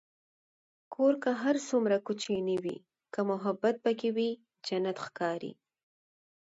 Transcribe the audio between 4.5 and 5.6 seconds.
جنت ښکاري.